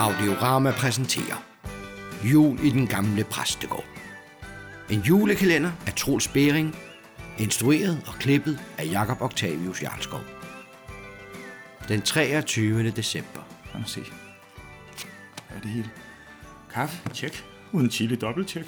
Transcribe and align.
Audiorama 0.00 0.70
præsenterer 0.70 1.44
Jul 2.24 2.60
i 2.64 2.70
den 2.70 2.86
gamle 2.86 3.24
præstegård. 3.24 3.84
En 4.90 5.00
julekalender 5.00 5.72
af 5.86 5.92
Troels 5.94 6.28
Bering, 6.28 6.76
instrueret 7.38 8.02
og 8.06 8.14
klippet 8.14 8.60
af 8.78 8.86
Jakob 8.90 9.20
Octavius 9.20 9.82
Jarlskov. 9.82 10.20
Den 11.88 12.02
23. 12.02 12.90
december. 12.90 13.40
Lad 13.72 13.80
mig 13.80 13.88
se. 13.88 14.00
Er 15.56 15.60
det 15.62 15.70
hele? 15.70 15.90
Kaffe, 16.72 17.10
tjek. 17.14 17.44
Uden 17.72 17.90
chili, 17.90 18.16
dobbelt 18.16 18.48
tjek. 18.48 18.66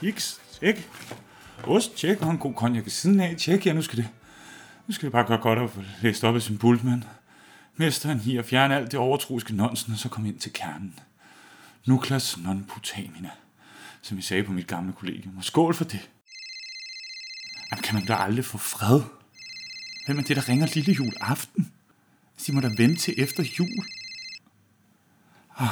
Kiks, 0.00 0.40
tjek. 0.60 0.88
Ost, 1.64 1.96
tjek. 1.96 2.22
Og 2.22 2.30
en 2.30 2.38
god 2.38 2.54
konjak 2.54 2.84
ved 2.84 2.90
siden 2.90 3.20
af, 3.20 3.34
tjek. 3.38 3.66
Ja, 3.66 3.72
nu 3.72 3.82
skal 3.82 3.96
det, 3.96 4.08
nu 4.86 4.94
skal 4.94 5.06
det 5.06 5.12
bare 5.12 5.26
gøre 5.26 5.38
godt 5.38 5.58
at 5.58 5.70
få 5.70 5.80
læst 6.02 6.24
op 6.24 6.34
af 6.34 6.42
sin 6.42 6.58
mand. 6.62 7.02
Mesteren 7.76 8.20
i 8.26 8.36
at 8.36 8.44
fjerne 8.44 8.76
alt 8.76 8.92
det 8.92 9.00
overtroiske 9.00 9.56
nonsen, 9.56 9.92
og 9.92 9.98
så 9.98 10.08
komme 10.08 10.28
ind 10.28 10.38
til 10.38 10.52
kernen. 10.52 10.98
Nuklas 11.86 12.38
non 12.38 12.64
putamina, 12.64 13.30
som 14.02 14.16
vi 14.16 14.22
sagde 14.22 14.44
på 14.44 14.52
mit 14.52 14.66
gamle 14.66 14.92
kollegium. 14.92 15.36
Og 15.36 15.44
skål 15.44 15.74
for 15.74 15.84
det. 15.84 16.10
Jamen, 17.70 17.82
kan 17.82 17.94
man 17.94 18.04
da 18.04 18.14
aldrig 18.14 18.44
få 18.44 18.58
fred? 18.58 19.00
Hvem 20.06 20.18
er 20.18 20.22
det, 20.22 20.36
der 20.36 20.48
ringer 20.48 20.66
lille 20.74 20.92
jul 20.92 21.12
aften? 21.20 21.72
De 22.46 22.52
må 22.52 22.60
da 22.60 22.68
vente 22.76 22.96
til 22.96 23.14
efter 23.18 23.42
jul. 23.58 23.84
Ah. 25.56 25.68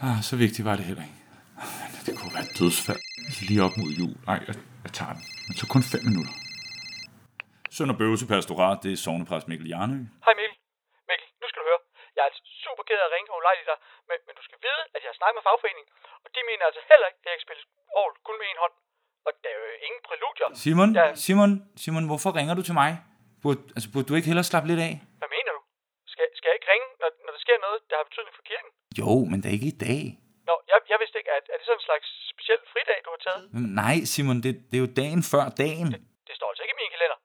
Ah, 0.00 0.22
så 0.22 0.36
vigtigt 0.36 0.64
var 0.64 0.76
det 0.76 0.84
heller 0.84 1.02
ikke. 1.02 1.14
Ah, 1.58 2.06
det 2.06 2.16
kunne 2.16 2.34
være 2.34 2.42
et 2.42 2.58
dødsfald. 2.58 3.00
Lige 3.40 3.62
op 3.62 3.76
mod 3.76 3.90
jul. 3.90 4.16
Nej, 4.26 4.44
jeg, 4.46 4.54
jeg 4.84 4.92
tager 4.92 5.12
den. 5.12 5.22
Men 5.48 5.56
så 5.56 5.66
kun 5.66 5.82
fem 5.82 6.04
minutter. 6.04 6.32
Sønder 7.76 7.96
Bøvse 8.00 8.26
Pastorat, 8.32 8.78
det 8.84 8.90
er 8.96 8.98
sovnepræst 9.06 9.46
Mikkel 9.50 9.68
Jarnø. 9.72 9.98
Hej 10.26 10.34
Mikkel. 10.40 10.56
Mikkel, 11.10 11.28
nu 11.42 11.46
skal 11.50 11.58
du 11.62 11.66
høre. 11.70 11.82
Jeg 12.14 12.20
er 12.24 12.28
altså 12.30 12.42
super 12.64 12.82
ked 12.88 12.98
af 13.02 13.06
at 13.08 13.12
ringe 13.16 13.28
og 13.32 13.36
ulejligt 13.40 13.68
dig, 13.70 13.78
men, 14.08 14.18
men 14.26 14.34
du 14.38 14.42
skal 14.48 14.58
vide, 14.66 14.82
at 14.94 15.00
jeg 15.04 15.10
har 15.12 15.18
snakket 15.20 15.36
med 15.38 15.44
fagforeningen, 15.48 15.90
og 16.24 16.28
de 16.34 16.40
mener 16.50 16.62
altså 16.68 16.82
heller 16.90 17.06
ikke, 17.10 17.20
at 17.22 17.28
jeg 17.32 17.36
kan 17.38 17.44
spille 17.48 17.62
all 18.00 18.12
kun 18.26 18.36
med 18.42 18.48
en 18.52 18.58
hånd. 18.64 18.74
Og 19.26 19.30
der 19.42 19.48
er 19.54 19.58
jo 19.62 19.66
ingen 19.88 20.02
præludier. 20.08 20.48
Simon, 20.64 20.90
Ja. 21.00 21.06
Simon, 21.26 21.50
Simon, 21.82 22.04
hvorfor 22.10 22.30
ringer 22.38 22.54
du 22.58 22.62
til 22.68 22.76
mig? 22.82 22.90
Burde, 23.42 23.60
altså, 23.76 23.88
burde 23.92 24.06
du 24.10 24.14
ikke 24.18 24.28
hellere 24.30 24.48
slappe 24.50 24.66
lidt 24.70 24.82
af? 24.88 24.94
Hvad 25.22 25.30
mener 25.36 25.50
du? 25.56 25.60
Skal, 26.12 26.26
skal 26.38 26.46
jeg 26.50 26.56
ikke 26.58 26.68
ringe, 26.74 26.88
når, 27.02 27.08
når 27.24 27.32
der 27.36 27.40
sker 27.46 27.56
noget, 27.66 27.78
der 27.90 27.94
har 28.00 28.04
betydning 28.10 28.34
for 28.38 28.44
kirken? 28.50 28.70
Jo, 29.00 29.10
men 29.30 29.36
det 29.40 29.46
er 29.50 29.54
ikke 29.58 29.70
i 29.74 29.78
dag. 29.88 30.02
Nå, 30.48 30.54
jeg, 30.70 30.78
jeg 30.92 30.98
vidste 31.02 31.16
ikke, 31.20 31.32
at 31.38 31.44
er 31.52 31.56
det 31.58 31.64
sådan 31.68 31.80
en 31.82 31.86
slags 31.90 32.06
speciel 32.32 32.60
fridag, 32.72 32.98
du 33.06 33.10
har 33.14 33.20
taget? 33.28 33.42
Nej, 33.82 33.96
Simon, 34.12 34.38
det, 34.44 34.50
det 34.68 34.76
er 34.78 34.82
jo 34.86 34.90
dagen 35.02 35.22
før 35.32 35.44
dagen. 35.64 35.88
Det 36.28 36.34
står 36.38 36.48
altså 36.52 36.62
ikke 36.64 36.74
i 36.76 36.80
min 36.82 36.92
kalender. 36.96 37.18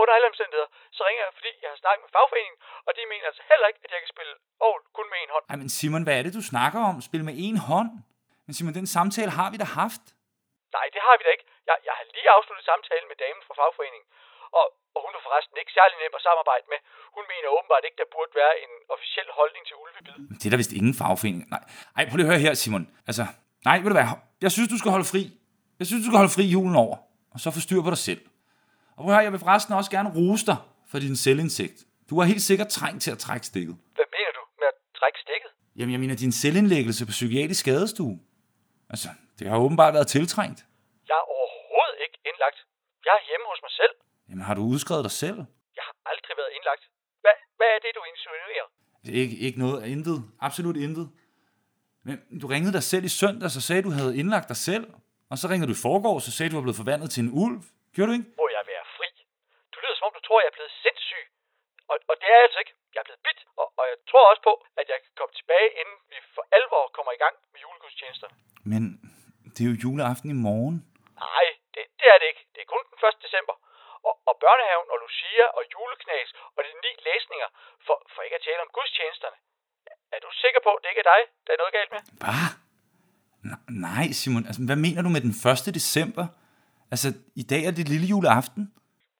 Under 0.00 0.12
alle 0.16 0.26
omstændigheder, 0.32 0.70
så 0.96 1.00
ringer 1.08 1.22
jeg, 1.26 1.32
fordi 1.38 1.50
jeg 1.64 1.70
har 1.74 1.78
snakket 1.84 2.02
med 2.04 2.12
fagforeningen, 2.16 2.58
og 2.86 2.90
de 2.96 3.00
mener 3.12 3.26
altså 3.30 3.42
heller 3.50 3.66
ikke, 3.70 3.80
at 3.86 3.90
jeg 3.94 4.00
kan 4.04 4.10
spille 4.14 4.34
all 4.66 4.78
kun 4.98 5.06
med 5.12 5.18
en 5.24 5.30
hånd. 5.34 5.44
Ej, 5.52 5.56
men 5.62 5.68
Simon, 5.78 6.02
hvad 6.06 6.14
er 6.18 6.22
det, 6.26 6.32
du 6.40 6.44
snakker 6.52 6.80
om? 6.90 6.96
Spil 7.08 7.22
med 7.28 7.34
en 7.46 7.58
hånd? 7.70 7.90
Men 8.46 8.52
Simon, 8.56 8.74
den 8.80 8.88
samtale 8.96 9.30
har 9.38 9.48
vi 9.52 9.56
da 9.62 9.66
haft. 9.82 10.04
Nej, 10.76 10.86
det 10.94 11.00
har 11.06 11.14
vi 11.18 11.22
da 11.26 11.30
ikke. 11.36 11.46
Jeg, 11.68 11.76
jeg 11.88 11.94
har 11.98 12.04
lige 12.16 12.28
afsluttet 12.36 12.64
samtalen 12.70 13.06
med 13.12 13.18
damen 13.24 13.42
fra 13.46 13.54
fagforeningen. 13.60 14.08
Og, 14.58 14.64
og 14.94 15.00
hun 15.04 15.12
er 15.18 15.22
forresten 15.26 15.56
ikke 15.62 15.72
særlig 15.78 15.96
nem 16.02 16.12
at 16.18 16.22
samarbejde 16.28 16.66
med. 16.72 16.80
Hun 17.16 17.24
mener 17.32 17.48
åbenbart 17.56 17.84
ikke, 17.86 17.98
der 18.02 18.08
burde 18.14 18.32
være 18.42 18.54
en 18.64 18.72
officiel 18.94 19.28
holdning 19.38 19.62
til 19.68 19.76
ulvebid. 19.84 20.16
Men 20.30 20.36
det 20.38 20.46
er 20.46 20.52
der 20.54 20.62
vist 20.62 20.74
ingen 20.80 20.94
fagforening. 21.00 21.42
Nej, 21.54 21.62
Ej, 21.96 22.02
prøv 22.08 22.16
lige 22.16 22.28
at 22.28 22.32
høre 22.32 22.44
her, 22.46 22.54
Simon. 22.62 22.84
Altså, 23.08 23.24
nej, 23.68 23.76
ved 23.82 23.88
du 23.92 23.96
hvad? 23.98 24.08
Jeg 24.44 24.50
synes, 24.54 24.68
du 24.74 24.78
skal 24.80 24.90
holde 24.96 25.08
fri. 25.12 25.22
Jeg 25.80 25.86
synes, 25.88 26.00
du 26.02 26.08
skal 26.10 26.20
holde 26.22 26.34
fri 26.36 26.44
julen 26.56 26.76
over. 26.84 26.96
Og 27.34 27.38
så 27.42 27.46
få 27.56 27.60
styr 27.66 27.80
på 27.86 27.92
dig 27.94 28.02
selv. 28.08 28.22
Og 28.96 29.00
prøv 29.02 29.10
at 29.10 29.14
høre, 29.14 29.24
jeg 29.28 29.32
vil 29.32 29.40
forresten 29.46 29.74
også 29.74 29.90
gerne 29.96 30.10
rose 30.18 30.44
dig 30.50 30.58
for 30.90 30.98
din 30.98 31.16
selvindsigt. 31.16 31.78
Du 32.10 32.14
har 32.18 32.26
helt 32.32 32.44
sikkert 32.50 32.68
trængt 32.78 33.00
til 33.04 33.10
at 33.16 33.20
trække 33.26 33.46
stikket. 33.46 33.74
Hvad 33.98 34.08
mener 34.16 34.32
du 34.38 34.42
med 34.60 34.68
at 34.72 34.78
trække 35.00 35.18
stikket? 35.26 35.50
Jamen, 35.78 35.92
jeg 35.94 36.00
mener 36.00 36.16
din 36.24 36.32
selvindlæggelse 36.42 37.02
på 37.06 37.12
psykiatrisk 37.18 37.60
skadestue. 37.60 38.16
Altså, 38.92 39.08
det 39.38 39.44
har 39.50 39.58
åbenbart 39.66 39.94
været 39.94 40.08
tiltrængt. 40.16 40.60
Jeg 41.10 41.16
er 41.22 41.26
overhovedet 41.36 41.96
ikke 42.04 42.16
indlagt. 42.28 42.58
Jeg 43.06 43.12
er 43.18 43.22
hjemme 43.28 43.46
hos 43.52 43.60
mig 43.66 43.72
selv. 43.80 43.94
Jamen, 44.28 44.44
har 44.48 44.54
du 44.58 44.62
udskrevet 44.74 45.04
dig 45.08 45.14
selv? 45.24 45.38
Jeg 45.78 45.84
har 45.88 45.94
aldrig 46.10 46.34
været 46.40 46.52
indlagt. 46.56 46.82
Hvad, 47.22 47.34
hvad 47.58 47.68
er 47.76 47.80
det, 47.84 47.90
du 47.98 48.02
insinuerer? 48.12 48.66
Ikke, 49.20 49.34
ikke 49.46 49.58
noget, 49.64 49.78
intet. 49.94 50.18
Absolut 50.48 50.76
intet. 50.86 51.06
Men 52.06 52.16
du 52.42 52.46
ringede 52.54 52.72
dig 52.78 52.84
selv 52.92 53.04
i 53.10 53.12
søndag, 53.22 53.50
så 53.56 53.60
sagde 53.68 53.82
du 53.86 53.90
havde 53.98 54.12
indlagt 54.20 54.48
dig 54.52 54.60
selv. 54.68 54.84
Og 55.30 55.36
så 55.40 55.44
ringede 55.50 55.68
du 55.70 55.76
i 55.78 55.82
forgår, 55.86 56.14
så 56.26 56.30
sagde 56.36 56.50
du 56.50 56.56
var 56.58 56.66
blevet 56.66 56.80
forvandlet 56.82 57.10
til 57.14 57.20
en 57.26 57.30
ulv. 57.44 57.58
Gjorde 57.94 58.08
du 58.10 58.14
ikke? 58.18 58.28
Må 58.42 58.46
jeg 58.56 58.64
være 58.72 58.84
fri? 58.96 59.08
Du 59.72 59.76
lyder 59.82 59.96
som 59.98 60.04
om, 60.08 60.12
du 60.16 60.21
tror, 60.32 60.44
jeg 60.44 60.52
er 60.52 60.58
blevet 60.58 60.74
sindssyg. 60.84 61.24
Og, 61.90 61.96
og 62.10 62.14
det 62.20 62.28
er 62.32 62.38
jeg 62.40 62.46
altså 62.48 62.60
ikke. 62.64 62.74
Jeg 62.94 63.00
er 63.02 63.08
blevet 63.08 63.24
bit, 63.28 63.40
og, 63.60 63.66
og 63.78 63.84
jeg 63.90 63.96
tror 64.10 64.24
også 64.30 64.42
på, 64.48 64.52
at 64.80 64.86
jeg 64.92 64.98
kan 65.04 65.12
komme 65.20 65.34
tilbage, 65.40 65.68
inden 65.80 65.98
vi 66.12 66.18
for 66.36 66.44
alvor 66.56 66.84
kommer 66.96 67.12
i 67.14 67.20
gang 67.24 67.34
med 67.52 67.58
julegudstjenester. 67.64 68.28
Men 68.72 68.82
det 69.54 69.60
er 69.62 69.68
jo 69.72 69.76
juleaften 69.84 70.28
i 70.34 70.38
morgen. 70.48 70.76
Nej, 71.26 71.46
det, 71.74 71.82
det 72.00 72.06
er 72.14 72.18
det 72.20 72.26
ikke. 72.32 72.44
Det 72.54 72.60
er 72.64 72.68
kun 72.74 72.82
den 72.90 72.98
1. 73.08 73.24
december. 73.26 73.54
Og, 74.08 74.14
og 74.28 74.34
børnehaven 74.44 74.88
og 74.92 74.98
Lucia 75.04 75.46
og 75.56 75.62
juleknas 75.72 76.30
og 76.56 76.60
de 76.66 76.70
ni 76.84 76.92
læsninger, 77.08 77.48
for, 77.86 77.96
for 78.12 78.20
ikke 78.26 78.38
at 78.40 78.44
tale 78.48 78.60
om 78.66 78.70
gudstjenesterne. 78.76 79.38
Er 80.14 80.20
du 80.24 80.28
sikker 80.44 80.60
på, 80.66 80.70
at 80.76 80.80
det 80.82 80.88
ikke 80.92 81.02
er 81.04 81.10
dig, 81.14 81.20
der 81.44 81.50
er 81.54 81.60
noget 81.62 81.74
galt 81.78 81.90
med? 81.94 82.00
Hvad? 82.22 82.48
Nej, 83.86 84.06
Simon. 84.20 84.44
Altså, 84.48 84.60
hvad 84.68 84.78
mener 84.86 85.00
du 85.06 85.10
med 85.16 85.22
den 85.26 85.34
1. 85.68 85.80
december? 85.80 86.24
Altså, 86.92 87.08
i 87.42 87.44
dag 87.52 87.62
er 87.68 87.72
det 87.78 87.84
lille 87.92 88.08
juleaften. 88.12 88.62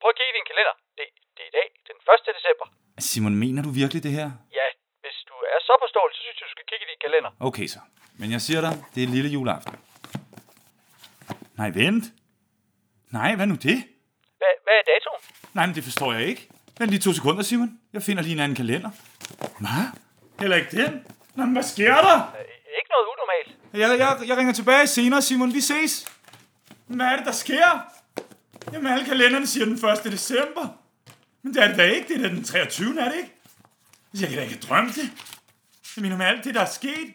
Prøv 0.01 0.11
at 0.13 0.17
kigge 0.19 0.33
i 0.35 0.37
din 0.39 0.49
kalender. 0.51 0.75
Det, 0.99 1.07
det 1.37 1.43
er 1.47 1.51
i 1.53 1.55
dag, 1.59 1.67
den 1.89 1.99
1. 2.15 2.39
december. 2.39 2.67
Simon, 3.03 3.35
mener 3.37 3.63
du 3.63 3.71
virkelig 3.71 4.03
det 4.03 4.13
her? 4.13 4.29
Ja, 4.59 4.67
hvis 5.03 5.17
du 5.31 5.35
er 5.55 5.61
så 5.69 5.75
forståelig, 5.85 6.15
så 6.17 6.23
synes 6.27 6.37
jeg, 6.41 6.47
du 6.49 6.55
skal 6.57 6.67
kigge 6.71 6.85
i 6.87 6.89
din 6.93 7.01
kalender. 7.07 7.31
Okay 7.49 7.67
så. 7.67 7.79
Men 8.21 8.33
jeg 8.33 8.41
siger 8.41 8.61
dig, 8.61 8.73
det 8.95 9.03
er 9.03 9.07
lille 9.07 9.31
juleaften. 9.31 9.75
Nej, 11.61 11.71
vent. 11.71 12.05
Nej, 13.11 13.35
hvad 13.35 13.47
nu 13.47 13.55
det? 13.55 13.79
Hvad, 14.41 14.53
hvad 14.65 14.75
er 14.81 14.85
datoen? 14.93 15.21
Nej, 15.55 15.67
men 15.67 15.75
det 15.75 15.85
forstår 15.85 16.13
jeg 16.13 16.23
ikke. 16.27 16.49
Vent 16.79 16.91
lige 16.91 17.01
to 17.01 17.13
sekunder, 17.13 17.43
Simon. 17.43 17.71
Jeg 17.93 18.03
finder 18.03 18.23
lige 18.23 18.33
en 18.33 18.41
anden 18.41 18.57
kalender. 18.57 18.91
Hvad? 19.61 19.87
Heller 20.41 20.57
ikke 20.57 20.77
den? 20.77 21.07
Nå, 21.35 21.45
men 21.45 21.53
hvad 21.53 21.63
sker 21.63 21.95
der? 21.95 22.17
Øh, 22.39 22.79
ikke 22.79 22.91
noget 22.95 23.07
unormalt. 23.13 23.51
Jeg, 23.73 23.99
jeg, 23.99 24.29
jeg 24.29 24.37
ringer 24.37 24.53
tilbage 24.53 24.87
senere, 24.87 25.23
Simon. 25.23 25.55
Vi 25.55 25.61
ses. 25.61 26.07
Hvad 26.87 27.07
er 27.07 27.17
det, 27.17 27.27
der 27.27 27.33
sker? 27.33 27.69
Jamen, 28.73 28.93
alle 28.93 29.05
kalenderne 29.05 29.47
siger 29.47 29.65
den 29.65 29.75
1. 29.75 30.13
december. 30.13 30.82
Men 31.43 31.55
det 31.55 31.63
er 31.63 31.69
det 31.69 31.77
da 31.77 31.83
ikke. 31.83 32.09
Det 32.09 32.25
er 32.25 32.29
da 32.29 32.35
den 32.35 32.45
23. 32.45 33.01
er 33.01 33.09
det 33.09 33.17
ikke? 33.17 33.33
Jeg 34.21 34.29
kan 34.29 34.39
da 34.39 34.43
ikke 34.45 34.59
drømme 34.59 34.91
det. 34.91 35.11
Jeg 35.97 36.03
mener 36.03 36.17
med 36.17 36.27
alt 36.27 36.45
det, 36.45 36.55
der 36.55 36.61
er 36.61 36.71
sket. 36.71 37.15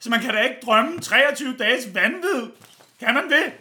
Så 0.00 0.10
man 0.10 0.20
kan 0.20 0.34
da 0.34 0.40
ikke 0.40 0.56
drømme 0.62 1.00
23 1.00 1.56
dages 1.58 1.94
vanvid. 1.94 2.50
Kan 3.00 3.14
man 3.14 3.24
det? 3.30 3.52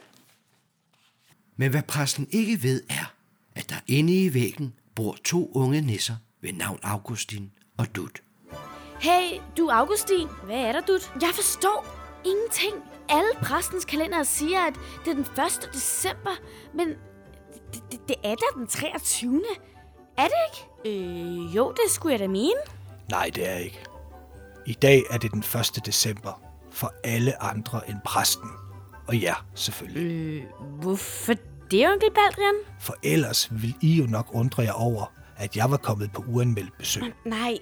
Men 1.58 1.72
hvad 1.72 1.84
præsten 1.84 2.28
ikke 2.32 2.64
ved 2.64 2.84
er, 2.90 3.14
at 3.56 3.70
der 3.70 3.76
inde 3.88 4.26
i 4.26 4.34
væggen 4.34 4.74
bor 4.96 5.18
to 5.26 5.52
unge 5.54 5.82
nisser 5.82 6.16
ved 6.42 6.54
navn 6.54 6.80
Augustin 6.84 7.52
og 7.78 7.96
Dut. 7.96 8.22
Hey, 9.02 9.40
du 9.58 9.70
Augustin. 9.70 10.28
Hvad 10.46 10.58
er 10.58 10.72
der, 10.72 10.82
Dut? 10.82 11.12
Jeg 11.22 11.30
forstår 11.34 11.86
ingenting. 12.26 12.84
Alle 13.10 13.30
præstens 13.44 13.86
kalender 13.86 14.24
siger, 14.24 14.60
at 14.60 14.74
det 15.06 15.12
er 15.12 15.16
den 15.16 15.46
1. 15.46 15.70
december, 15.74 16.36
men 16.74 16.88
det, 17.74 17.84
det, 17.92 18.00
det 18.08 18.16
er 18.24 18.36
da 18.36 18.60
den 18.60 18.68
23. 18.68 19.44
Er 20.18 20.24
det 20.28 20.34
ikke? 20.86 21.00
Øh, 21.00 21.56
jo, 21.56 21.72
det 21.72 21.92
skulle 21.92 22.12
jeg 22.14 22.20
da 22.20 22.28
mene. 22.28 22.60
Nej, 23.10 23.32
det 23.36 23.50
er 23.50 23.56
ikke. 23.56 23.80
I 24.66 24.74
dag 24.74 25.04
er 25.10 25.18
det 25.18 25.32
den 25.32 25.40
1. 25.40 25.86
december 25.86 26.42
for 26.72 26.94
alle 27.04 27.44
andre 27.44 27.90
end 27.90 27.98
præsten. 28.06 28.50
Og 29.08 29.18
ja, 29.18 29.34
selvfølgelig. 29.56 30.48
Hvorfor 30.82 31.34
det, 31.72 31.90
onkel 31.90 32.10
Baldrian? 32.16 32.56
For 32.80 32.96
ellers 33.04 33.48
vil 33.52 33.76
I 33.82 33.94
jo 33.94 34.06
nok 34.06 34.28
undre 34.34 34.64
jer 34.64 34.72
over, 34.74 35.12
at 35.38 35.56
jeg 35.58 35.72
var 35.72 35.78
kommet 35.78 36.12
på 36.12 36.24
uanmeldt 36.28 36.78
besøg. 36.78 37.04
Nej, 37.26 37.58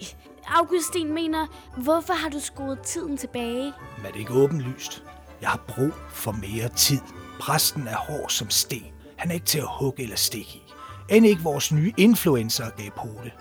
Augustin 0.48 1.14
mener, 1.14 1.48
hvorfor 1.78 2.14
har 2.14 2.30
du 2.30 2.40
skruet 2.40 2.80
tiden 2.80 3.18
tilbage? 3.18 3.74
Men 3.98 4.06
er 4.06 4.12
det 4.12 4.20
ikke 4.20 4.34
åbenlyst? 4.34 5.04
Jeg 5.42 5.50
har 5.50 5.62
brug 5.68 5.92
for 6.10 6.32
mere 6.32 6.70
tid. 6.70 7.00
Præsten 7.40 7.88
er 7.88 7.96
hård 7.98 8.30
som 8.30 8.50
sten. 8.50 8.86
Han 9.18 9.30
er 9.30 9.34
ikke 9.34 9.46
til 9.46 9.60
at 9.60 9.68
hugge 9.70 10.04
eller 10.04 10.16
stikke 10.16 10.52
i. 10.56 10.63
End 11.10 11.26
ikke 11.26 11.42
vores 11.42 11.72
nye 11.72 11.94
influencer 11.98 12.70
gav 12.78 12.90
på 12.98 13.10
det. 13.24 13.32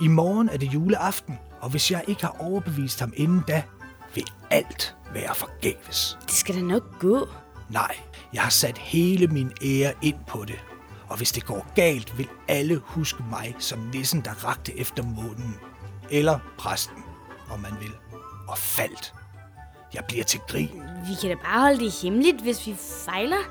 I 0.00 0.08
morgen 0.08 0.48
er 0.48 0.56
det 0.56 0.74
juleaften, 0.74 1.38
og 1.60 1.70
hvis 1.70 1.90
jeg 1.90 2.04
ikke 2.08 2.22
har 2.22 2.36
overbevist 2.38 3.00
ham 3.00 3.12
inden 3.16 3.42
da, 3.48 3.62
vil 4.14 4.24
alt 4.50 4.96
være 5.12 5.34
forgæves. 5.34 6.18
Det 6.22 6.34
skal 6.34 6.54
da 6.54 6.60
nok 6.60 6.98
gå. 6.98 7.28
Nej, 7.70 7.96
jeg 8.32 8.42
har 8.42 8.50
sat 8.50 8.78
hele 8.78 9.26
min 9.26 9.52
ære 9.64 9.92
ind 10.02 10.16
på 10.26 10.44
det. 10.44 10.64
Og 11.08 11.16
hvis 11.16 11.32
det 11.32 11.46
går 11.46 11.66
galt, 11.74 12.18
vil 12.18 12.28
alle 12.48 12.80
huske 12.84 13.22
mig 13.30 13.54
som 13.58 13.78
nissen, 13.78 14.20
der 14.20 14.44
rakte 14.44 14.78
efter 14.78 15.02
månen. 15.02 15.56
Eller 16.10 16.38
præsten, 16.58 17.02
om 17.50 17.60
man 17.60 17.72
vil. 17.80 17.92
Og 18.48 18.58
faldt. 18.58 19.14
Jeg 19.94 20.04
bliver 20.08 20.24
til 20.24 20.40
grin. 20.48 20.82
Vi 21.08 21.14
kan 21.20 21.30
da 21.30 21.36
bare 21.44 21.60
holde 21.60 21.80
det 21.80 21.92
hemmeligt, 22.02 22.42
hvis 22.42 22.66
vi 22.66 22.76
fejler. 23.04 23.42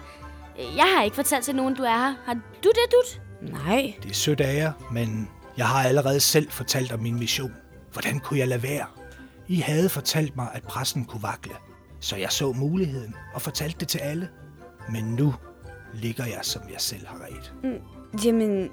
Jeg 0.57 0.93
har 0.95 1.03
ikke 1.03 1.15
fortalt 1.15 1.45
til 1.45 1.55
nogen, 1.55 1.75
du 1.75 1.83
er 1.83 1.89
her. 1.97 2.15
Har 2.25 2.33
du 2.33 2.69
det, 2.69 2.91
Dut? 2.91 3.21
Nej. 3.41 3.93
Det 4.03 4.11
er 4.11 4.15
sødt 4.15 4.41
af 4.41 4.55
jer, 4.55 4.71
men 4.91 5.29
jeg 5.57 5.67
har 5.67 5.83
allerede 5.83 6.19
selv 6.19 6.51
fortalt 6.51 6.91
om 6.91 6.99
min 6.99 7.19
mission. 7.19 7.53
Hvordan 7.93 8.19
kunne 8.19 8.39
jeg 8.39 8.47
lade 8.47 8.63
være? 8.63 8.85
I 9.47 9.55
havde 9.59 9.89
fortalt 9.89 10.35
mig, 10.35 10.47
at 10.53 10.63
præsten 10.63 11.05
kunne 11.05 11.23
vakle. 11.23 11.53
Så 11.99 12.15
jeg 12.15 12.31
så 12.31 12.51
muligheden 12.51 13.15
og 13.33 13.41
fortalte 13.41 13.79
det 13.79 13.87
til 13.87 13.97
alle. 13.99 14.29
Men 14.91 15.03
nu 15.03 15.33
ligger 15.93 16.25
jeg, 16.25 16.39
som 16.41 16.61
jeg 16.71 16.81
selv 16.81 17.07
har 17.07 17.17
ret. 17.21 17.53
Jamen, 18.25 18.69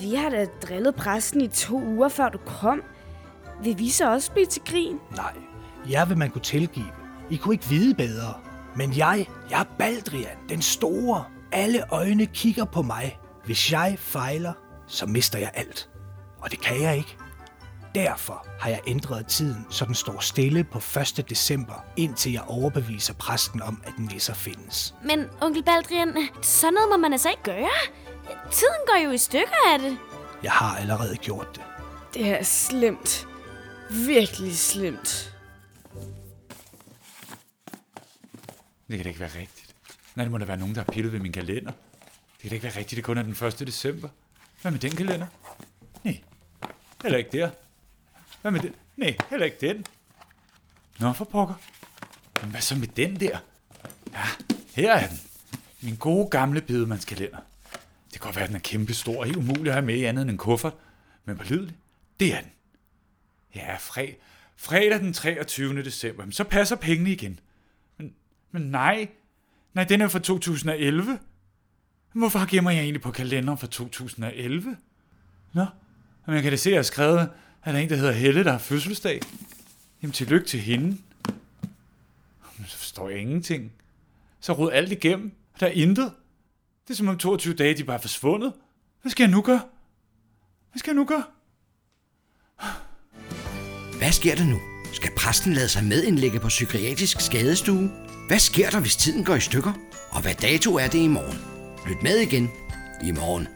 vi 0.00 0.14
har 0.14 0.28
da 0.28 0.46
drillet 0.62 0.94
præsten 0.94 1.40
i 1.40 1.48
to 1.48 1.82
uger, 1.82 2.08
før 2.08 2.28
du 2.28 2.38
kom. 2.38 2.82
Vil 3.62 3.78
vi 3.78 3.90
så 3.90 4.10
også 4.12 4.32
blive 4.32 4.46
til 4.46 4.62
grin? 4.66 4.96
Nej, 5.16 5.32
jeg 5.90 6.08
vil 6.08 6.18
man 6.18 6.30
kunne 6.30 6.42
tilgive. 6.42 6.86
I 7.30 7.36
kunne 7.36 7.54
ikke 7.54 7.68
vide 7.68 7.94
bedre. 7.94 8.34
Men 8.76 8.96
jeg, 8.96 9.28
jeg 9.50 9.60
er 9.60 9.64
Baldrian, 9.78 10.36
den 10.48 10.62
store. 10.62 11.24
Alle 11.52 11.92
øjne 11.92 12.26
kigger 12.26 12.64
på 12.64 12.82
mig. 12.82 13.18
Hvis 13.44 13.72
jeg 13.72 13.96
fejler, 13.98 14.52
så 14.86 15.06
mister 15.06 15.38
jeg 15.38 15.50
alt. 15.54 15.88
Og 16.42 16.50
det 16.50 16.60
kan 16.60 16.82
jeg 16.82 16.96
ikke. 16.96 17.16
Derfor 17.94 18.46
har 18.60 18.70
jeg 18.70 18.80
ændret 18.86 19.26
tiden, 19.26 19.66
så 19.70 19.84
den 19.84 19.94
står 19.94 20.20
stille 20.20 20.64
på 20.64 20.78
1. 21.18 21.24
december, 21.28 21.84
indtil 21.96 22.32
jeg 22.32 22.42
overbeviser 22.46 23.14
præsten 23.14 23.62
om, 23.62 23.82
at 23.84 23.92
den 23.96 24.04
nisser 24.12 24.34
findes. 24.34 24.94
Men 25.04 25.24
onkel 25.40 25.62
Baldrian, 25.62 26.16
sådan 26.42 26.74
noget 26.74 26.88
må 26.90 26.96
man 26.96 27.12
altså 27.12 27.30
ikke 27.30 27.42
gøre. 27.42 27.68
Tiden 28.50 28.80
går 28.86 29.04
jo 29.04 29.10
i 29.10 29.18
stykker 29.18 29.72
af 29.72 29.78
det. 29.78 29.98
Jeg 30.42 30.52
har 30.52 30.76
allerede 30.76 31.16
gjort 31.16 31.48
det. 31.54 31.62
Det 32.14 32.28
er 32.28 32.42
slemt. 32.42 33.26
Virkelig 33.90 34.58
slemt. 34.58 35.35
Det 38.88 38.96
kan 38.96 39.04
da 39.04 39.08
ikke 39.08 39.20
være 39.20 39.38
rigtigt. 39.38 39.74
Nej, 40.14 40.24
det 40.24 40.32
må 40.32 40.38
da 40.38 40.44
være 40.44 40.56
nogen, 40.56 40.74
der 40.74 40.80
har 40.80 40.92
pillet 40.92 41.12
ved 41.12 41.20
min 41.20 41.32
kalender. 41.32 41.72
Det 42.32 42.40
kan 42.40 42.50
da 42.50 42.54
ikke 42.54 42.64
være 42.64 42.76
rigtigt, 42.76 42.96
det 42.96 43.04
kun 43.04 43.18
er 43.18 43.22
den 43.22 43.46
1. 43.46 43.58
december. 43.58 44.08
Hvad 44.62 44.72
med 44.72 44.80
den 44.80 44.90
kalender? 44.90 45.26
Nej, 46.04 46.20
heller 47.02 47.18
ikke 47.18 47.38
der. 47.38 47.50
Hvad 48.42 48.50
med 48.50 48.60
den? 48.60 48.74
Nej, 48.96 49.16
heller 49.30 49.44
ikke 49.46 49.68
den. 49.68 49.86
Nå, 50.98 51.12
for 51.12 51.24
pokker. 51.24 51.54
Men 52.42 52.50
hvad 52.50 52.60
så 52.60 52.74
med 52.74 52.88
den 52.88 53.20
der? 53.20 53.38
Ja, 54.12 54.24
her 54.74 54.92
er 54.92 55.08
den. 55.08 55.20
Min 55.80 55.96
gode 55.96 56.30
gamle 56.30 56.60
bedemandskalender. 56.60 57.38
Det 58.12 58.20
kan 58.20 58.20
godt 58.20 58.36
være, 58.36 58.44
at 58.44 58.48
den 58.48 58.56
er 58.56 58.60
kæmpe 58.60 58.94
stor 58.94 59.18
og 59.18 59.24
helt 59.24 59.36
umulig 59.36 59.66
at 59.66 59.72
have 59.72 59.86
med 59.86 59.94
i 59.94 60.04
andet 60.04 60.22
end 60.22 60.30
en 60.30 60.38
kuffert. 60.38 60.74
Men 61.24 61.38
pålidelig, 61.38 61.76
det 62.20 62.34
er 62.34 62.40
den. 62.40 62.50
Ja, 63.54 63.76
fred, 63.76 64.08
fredag 64.56 65.00
den 65.00 65.12
23. 65.12 65.84
december. 65.84 66.24
Men 66.24 66.32
så 66.32 66.44
passer 66.44 66.76
pengene 66.76 67.12
igen. 67.12 67.40
Men, 68.56 68.70
nej. 68.70 69.08
Nej, 69.74 69.84
den 69.84 70.00
er 70.00 70.08
fra 70.08 70.18
2011. 70.18 71.18
Hvorfor 72.12 72.46
gemmer 72.50 72.70
jeg 72.70 72.82
egentlig 72.82 73.02
på 73.02 73.10
kalenderen 73.10 73.58
fra 73.58 73.66
2011? 73.66 74.76
Nå, 75.52 75.66
men 76.26 76.34
jeg 76.34 76.42
kan 76.42 76.52
da 76.52 76.56
se, 76.56 76.70
at 76.70 76.72
jeg 76.72 76.78
har 76.78 76.82
skrevet, 76.82 77.18
at 77.18 77.28
der 77.64 77.72
er 77.72 77.76
en, 77.76 77.88
der 77.88 77.96
hedder 77.96 78.12
Helle, 78.12 78.44
der 78.44 78.50
har 78.50 78.58
fødselsdag. 78.58 79.20
Jamen, 80.02 80.12
tillykke 80.12 80.46
til 80.46 80.60
hende. 80.60 80.86
Men 82.58 82.66
så 82.66 82.76
forstår 82.76 83.08
jeg 83.08 83.18
ingenting. 83.18 83.72
Så 84.40 84.52
rod 84.52 84.72
alt 84.72 84.92
igennem. 84.92 85.32
Der 85.60 85.66
er 85.66 85.70
intet. 85.70 86.12
Det 86.84 86.90
er 86.90 86.96
som 86.96 87.08
om 87.08 87.18
22 87.18 87.54
dage, 87.54 87.76
de 87.76 87.84
bare 87.84 87.96
er 87.96 88.00
forsvundet. 88.00 88.52
Hvad 89.02 89.10
skal 89.10 89.24
jeg 89.24 89.30
nu 89.30 89.42
gøre? 89.42 89.62
Hvad 90.72 90.78
skal 90.78 90.90
jeg 90.90 90.96
nu 90.96 91.04
gøre? 91.04 91.24
Hvad 93.98 94.12
sker 94.12 94.34
der 94.34 94.44
nu? 94.44 94.60
Skal 94.92 95.10
præsten 95.16 95.52
lade 95.52 95.68
sig 95.68 95.84
medindlægge 95.84 96.40
på 96.40 96.48
psykiatrisk 96.48 97.20
skadestue? 97.20 98.05
Hvad 98.26 98.38
sker 98.38 98.70
der, 98.70 98.80
hvis 98.80 98.96
tiden 98.96 99.24
går 99.24 99.34
i 99.34 99.40
stykker? 99.40 99.72
Og 100.10 100.22
hvad 100.22 100.34
dato 100.34 100.76
er 100.76 100.86
det 100.86 100.98
i 100.98 101.08
morgen? 101.08 101.38
Lyt 101.88 102.02
med 102.02 102.16
igen 102.16 102.50
i 103.04 103.10
morgen. 103.10 103.48